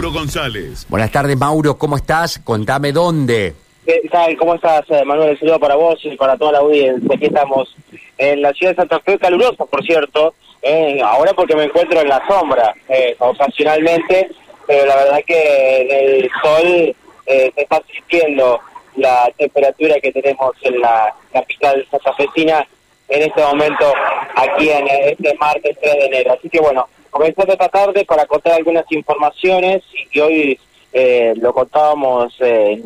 [0.00, 0.86] Mauro González.
[0.88, 2.38] Buenas tardes, Mauro, ¿cómo estás?
[2.38, 3.54] Contame dónde.
[3.84, 4.34] ¿Qué tal?
[4.38, 5.38] ¿Cómo estás, eh, Manuel?
[5.38, 7.14] Saludo para vos y para toda la audiencia.
[7.14, 7.76] Aquí estamos
[8.16, 10.32] en la ciudad de Santa Fe, calurosa, por cierto.
[10.62, 14.30] Eh, ahora porque me encuentro en la sombra, eh, ocasionalmente,
[14.66, 16.96] pero la verdad que en el sol
[17.26, 18.58] eh, se está sintiendo
[18.96, 22.66] la temperatura que tenemos en la capital santafesina
[23.06, 23.92] en este momento,
[24.34, 26.32] aquí en este martes 3 de enero.
[26.38, 30.58] Así que bueno, comenzando esta tarde para contar algunas informaciones y que hoy
[30.92, 32.82] eh, lo contábamos eh,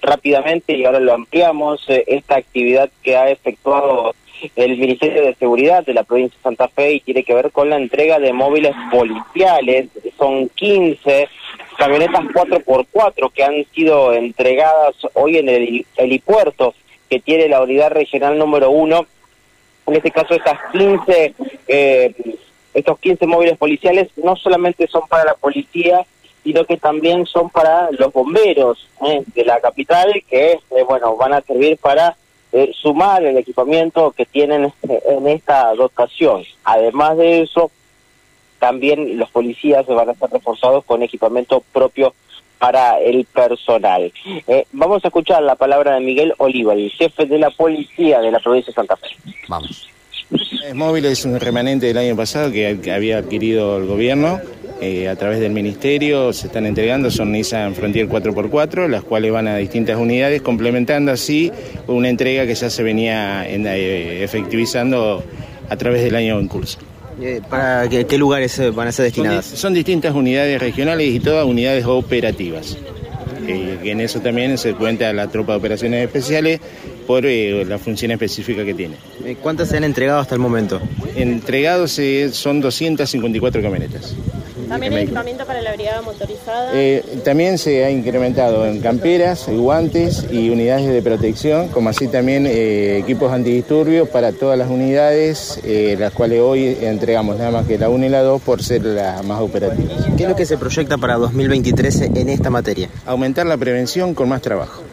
[0.00, 4.14] rápidamente y ahora lo ampliamos, eh, esta actividad que ha efectuado
[4.56, 7.70] el Ministerio de Seguridad de la provincia de Santa Fe y tiene que ver con
[7.70, 9.88] la entrega de móviles policiales.
[10.18, 11.28] Son 15
[11.78, 16.74] camionetas 4x4 que han sido entregadas hoy en el helipuerto
[17.08, 19.06] que tiene la unidad regional número 1.
[19.86, 21.34] En este caso, estas 15,
[21.68, 22.14] eh,
[22.74, 26.04] estos 15 móviles policiales no solamente son para la policía,
[26.42, 31.32] sino que también son para los bomberos eh, de la capital, que eh, bueno van
[31.32, 32.16] a servir para
[32.56, 36.44] eh, sumar el equipamiento que tienen eh, en esta dotación.
[36.62, 37.72] Además de eso,
[38.60, 42.14] también los policías van a ser reforzados con equipamiento propio
[42.60, 44.12] para el personal.
[44.46, 48.30] Eh, vamos a escuchar la palabra de Miguel Oliva, el jefe de la policía de
[48.30, 49.08] la provincia de Santa Fe.
[49.48, 49.88] Vamos.
[50.66, 54.40] El móvil es un remanente del año pasado que, que había adquirido el gobierno
[54.80, 56.32] eh, a través del ministerio.
[56.32, 61.52] Se están entregando, son Nissan Frontier 4x4, las cuales van a distintas unidades, complementando así
[61.86, 65.22] una entrega que ya se venía en, eh, efectivizando
[65.68, 66.78] a través del año en curso.
[67.20, 69.44] Eh, ¿Para qué, qué lugares van a ser destinadas?
[69.44, 72.78] son distintas unidades regionales y todas unidades operativas.
[73.46, 76.60] Eh, en eso también se cuenta la tropa de operaciones especiales
[77.06, 78.96] por eh, la función específica que tiene.
[79.24, 80.80] Eh, ¿Cuántas se han entregado hasta el momento?
[81.16, 84.14] Entregados eh, son 254 camionetas.
[84.68, 86.70] También hay equipamiento para la brigada motorizada.
[86.74, 92.46] Eh, también se ha incrementado en camperas, guantes y unidades de protección, como así también
[92.46, 97.78] eh, equipos antidisturbios para todas las unidades, eh, las cuales hoy entregamos nada más que
[97.78, 100.06] la 1 y la 2 por ser las más operativas.
[100.16, 102.88] ¿Qué es lo que se proyecta para 2023 en esta materia?
[103.06, 104.83] Aumentar la prevención con más trabajo.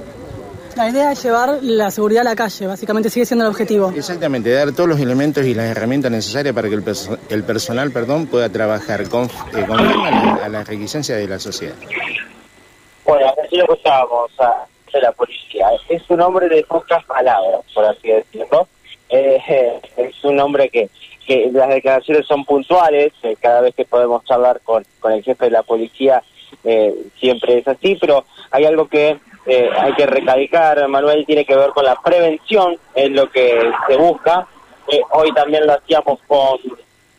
[0.75, 3.91] La idea es llevar la seguridad a la calle, básicamente sigue siendo el objetivo.
[3.95, 7.91] Exactamente, dar todos los elementos y las herramientas necesarias para que el, perso- el personal
[7.91, 11.75] perdón, pueda trabajar con, eh, conforme a, la- a las requisitencias de la sociedad.
[13.05, 14.65] Bueno, así lo escuchábamos a
[14.99, 15.67] la policía.
[15.89, 18.67] Es un hombre de pocas palabras, por así decirlo.
[19.09, 20.89] Eh, es un hombre que,
[21.27, 25.45] que las declaraciones son puntuales, eh, cada vez que podemos hablar con, con el jefe
[25.45, 26.23] de la policía
[26.63, 31.55] eh, siempre es así, pero hay algo que eh, hay que recalcar, Manuel, tiene que
[31.55, 34.47] ver con la prevención, es lo que se busca.
[34.87, 36.59] Eh, hoy también lo hacíamos con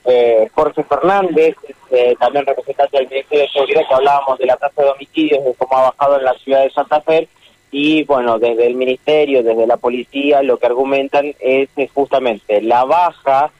[0.04, 1.56] eh, Jorge Fernández,
[1.90, 5.54] eh, también representante del Ministerio de Seguridad, que hablábamos de la tasa de homicidios, de
[5.54, 7.28] cómo ha bajado en la ciudad de Santa Fe,
[7.70, 13.50] y bueno, desde el Ministerio, desde la policía, lo que argumentan es justamente la baja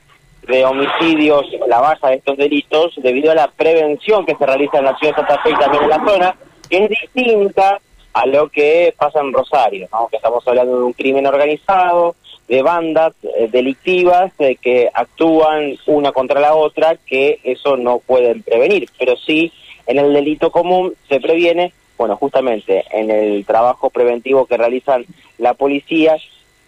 [0.47, 4.85] de homicidios, la baja de estos delitos, debido a la prevención que se realiza en
[4.85, 6.37] la ciudad de Santa Fe y también en la zona,
[6.69, 7.81] que es distinta
[8.13, 10.09] a lo que pasa en Rosario, ¿no?
[10.09, 12.15] que estamos hablando de un crimen organizado,
[12.49, 18.43] de bandas eh, delictivas eh, que actúan una contra la otra, que eso no pueden
[18.43, 19.53] prevenir, pero sí
[19.87, 25.07] en el delito común se previene, bueno, justamente en el trabajo preventivo que realizan
[25.39, 26.17] la policía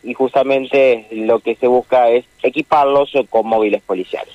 [0.03, 4.35] y justamente lo que se busca es equiparlos con móviles policiales.